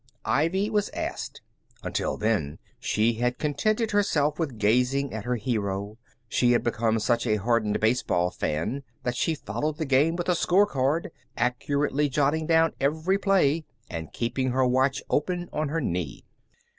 Ivy 0.25 0.71
was 0.71 0.89
asked. 0.95 1.41
Until 1.83 2.17
then 2.17 2.57
she 2.79 3.13
had 3.19 3.37
contented 3.37 3.91
herself 3.91 4.39
with 4.39 4.57
gazing 4.57 5.13
at 5.13 5.25
her 5.25 5.35
hero. 5.35 5.99
She 6.27 6.53
had 6.53 6.63
become 6.63 6.97
such 6.97 7.27
a 7.27 7.35
hardened 7.35 7.79
baseball 7.79 8.31
fan 8.31 8.81
that 9.03 9.15
she 9.15 9.35
followed 9.35 9.77
the 9.77 9.85
game 9.85 10.15
with 10.15 10.27
a 10.27 10.33
score 10.33 10.65
card, 10.65 11.11
accurately 11.37 12.09
jotting 12.09 12.47
down 12.47 12.73
every 12.79 13.19
play, 13.19 13.63
and 13.91 14.11
keeping 14.11 14.49
her 14.49 14.65
watch 14.65 15.03
open 15.07 15.49
on 15.53 15.69
her 15.69 15.81
knee. 15.81 16.25